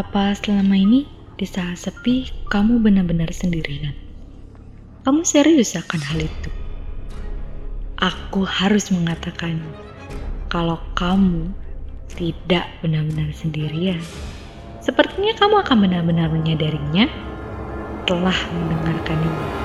[0.00, 1.04] Apa selama ini
[1.36, 3.92] di saat sepi kamu benar-benar sendirian?
[5.04, 6.48] Kamu serius akan hal itu?
[8.00, 9.60] Aku harus mengatakan
[10.48, 11.52] kalau kamu
[12.16, 14.00] tidak benar-benar sendirian.
[14.80, 17.04] Sepertinya kamu akan benar-benar menyadarinya
[18.08, 19.60] telah mendengarkan ini.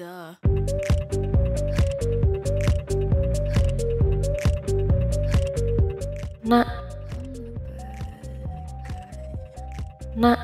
[0.00, 0.32] Duh.
[6.40, 6.68] Nak,
[10.16, 10.40] nak,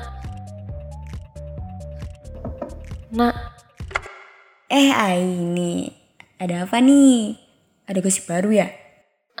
[3.09, 3.33] nak,
[4.69, 5.89] Eh Aini,
[6.37, 7.33] ada apa nih?
[7.89, 8.69] Ada gosip baru ya?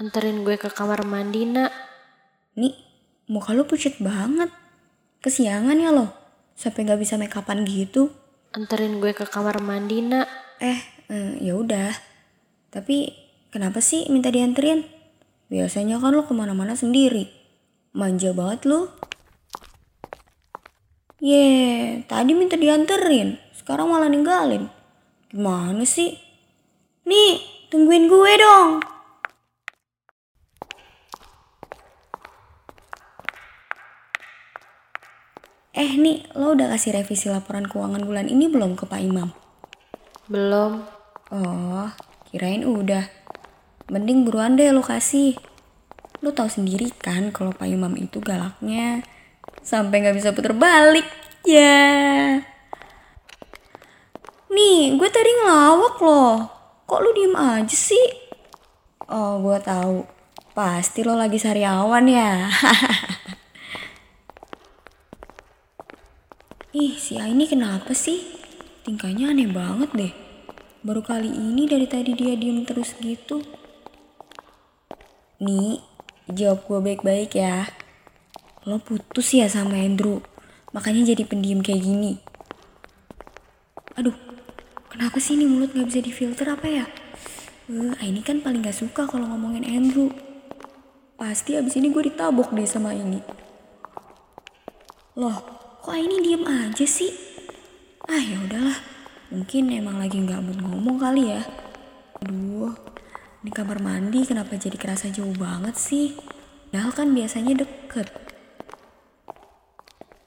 [0.01, 1.69] anterin gue ke kamar mandi, nak.
[2.57, 2.73] Nih,
[3.29, 4.49] muka lu pucat banget.
[5.21, 6.09] Kesiangan ya lo?
[6.57, 8.09] Sampai nggak bisa make upan gitu.
[8.57, 10.25] Anterin gue ke kamar mandi, nak.
[10.57, 10.81] Eh,
[11.13, 11.93] eh ya udah.
[12.73, 13.13] Tapi
[13.53, 14.81] kenapa sih minta dianterin?
[15.45, 17.29] Biasanya kan lo ke mana-mana sendiri.
[17.93, 18.89] Manja banget lo.
[21.21, 23.37] Ye, tadi minta dianterin.
[23.53, 24.65] Sekarang malah ninggalin.
[25.29, 26.17] Gimana sih?
[27.05, 27.37] Nih,
[27.69, 28.81] tungguin gue dong.
[35.77, 39.29] Eh nih, lo udah kasih revisi laporan keuangan bulan ini belum ke Pak Imam?
[40.25, 40.81] Belum.
[41.29, 41.85] Oh,
[42.25, 43.05] kirain udah.
[43.93, 45.37] Mending buruan deh lo kasih.
[46.25, 49.05] Lo tahu sendiri kan kalau Pak Imam itu galaknya.
[49.61, 51.05] Sampai nggak bisa puter balik.
[51.45, 52.41] Ya.
[54.49, 56.35] Nih, gue tadi ngelawak loh.
[56.89, 58.33] Kok lu diem aja sih?
[59.13, 60.01] Oh, gue tahu.
[60.57, 62.49] Pasti lo lagi sariawan ya.
[66.77, 68.21] Ih, si Aini kenapa sih?
[68.85, 70.13] Tingkahnya aneh banget deh.
[70.85, 73.41] Baru kali ini dari tadi dia diem terus gitu.
[75.41, 75.81] Nih,
[76.29, 77.65] jawab gue baik-baik ya.
[78.69, 80.21] Lo putus ya sama Andrew.
[80.69, 82.21] Makanya jadi pendiam kayak gini.
[83.97, 84.13] Aduh,
[84.93, 86.85] kenapa sih ini mulut gak bisa difilter apa ya?
[87.73, 90.13] Eh, Aini kan paling gak suka kalau ngomongin Andrew.
[91.17, 93.17] Pasti abis ini gue ditabok deh sama ini.
[95.17, 95.56] Loh,
[95.87, 97.15] kok Aini diem aja sih?
[98.11, 98.75] Ah ya udahlah,
[99.31, 101.39] mungkin emang lagi nggak mood ngomong kali ya.
[102.19, 102.75] Aduh,
[103.39, 106.11] di kamar mandi kenapa jadi kerasa jauh banget sih?
[106.67, 108.11] Padahal kan biasanya deket.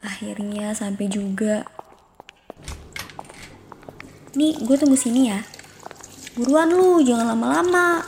[0.01, 1.69] Akhirnya sampai juga.
[4.33, 5.45] Nih, gue tunggu sini ya.
[6.41, 8.01] Buruan lu, jangan lama-lama.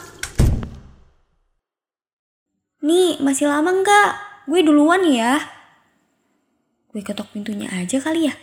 [2.80, 4.10] Nih, masih lama nggak?
[4.48, 5.51] Gue duluan ya.
[6.92, 8.36] Gue ketok pintunya aja kali ya.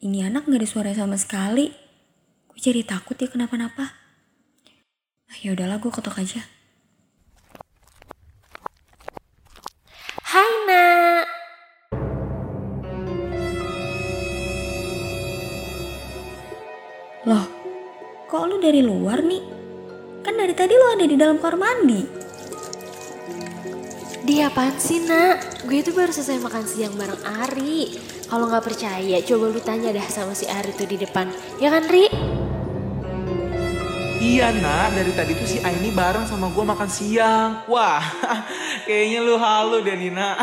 [0.00, 1.68] Ini anak gak ada suara sama sekali.
[2.48, 3.92] Gue jadi takut ya kenapa-napa.
[5.28, 6.40] Ah, ya udahlah gue ketok aja.
[10.24, 11.28] Hai, nak.
[17.28, 17.44] Loh,
[18.24, 19.44] kok lu dari luar nih?
[20.24, 22.15] Kan dari tadi lu ada di dalam kamar mandi.
[24.26, 25.62] Dia apaan sih, nak?
[25.70, 27.94] Gue itu baru selesai makan siang bareng Ari.
[28.26, 31.30] Kalau nggak percaya, coba lu tanya dah sama si Ari tuh di depan.
[31.62, 32.10] Ya kan, Ri?
[34.18, 37.70] Iya nak, dari tadi tuh si Aini bareng sama gue makan siang.
[37.70, 38.02] Wah,
[38.90, 40.34] kayaknya lu halu deh Nina.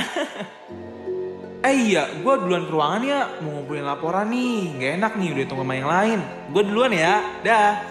[1.67, 4.79] eh iya, gue duluan ke ruangan ya, mau ngumpulin laporan nih.
[4.79, 6.19] Gak enak nih, udah tunggu sama yang lain.
[6.55, 7.83] Gue duluan ya, dah.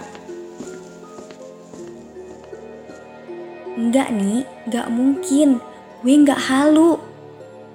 [3.77, 5.61] Enggak nih, enggak mungkin.
[6.03, 6.99] Gue enggak halu.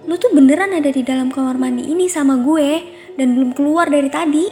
[0.03, 2.83] Lu tuh beneran ada di dalam kamar mandi ini sama gue
[3.15, 4.43] dan belum keluar dari tadi.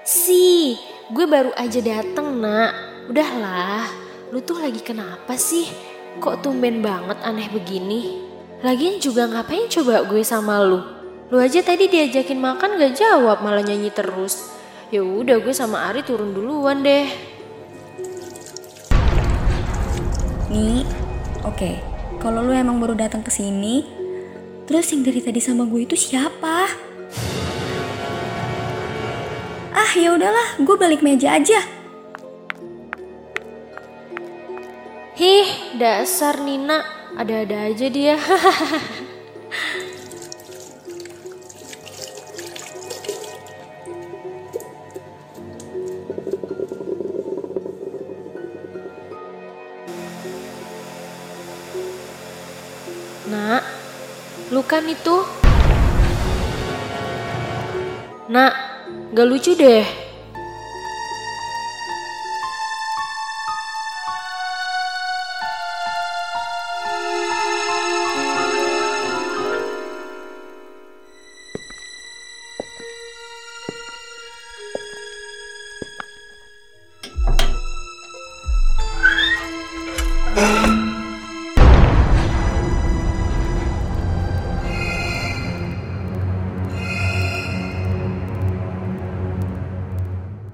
[0.00, 0.72] Si,
[1.12, 2.72] gue baru aja dateng, nak.
[3.12, 3.84] Udahlah,
[4.32, 5.68] lu tuh lagi kenapa sih?
[6.16, 8.24] Kok tumben banget aneh begini?
[8.64, 10.80] Lagian juga ngapain coba gue sama lu?
[11.28, 14.48] Lu aja tadi diajakin makan gak jawab malah nyanyi terus.
[14.88, 17.04] Ya udah gue sama Ari turun duluan deh.
[20.48, 20.88] Nih,
[21.44, 21.91] oke.
[22.22, 23.82] Kalau lu emang baru datang ke sini,
[24.70, 26.70] terus yang dari tadi sama gue itu siapa?
[29.74, 31.58] Ah, ya udahlah, gue balik meja aja.
[35.18, 36.86] Hih, dasar Nina,
[37.18, 38.14] ada-ada aja dia.
[53.22, 53.62] Nak,
[54.50, 55.22] lu kan itu?
[58.26, 58.52] Nak,
[59.14, 60.01] gak lucu deh.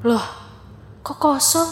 [0.09, 0.25] Loh,
[1.05, 1.69] kok kosong?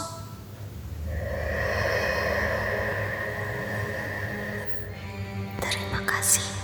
[5.56, 6.56] Terima kasih.